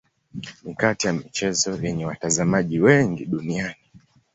[0.63, 3.83] Ni kati ya michezo yenye watazamaji wengi duniani.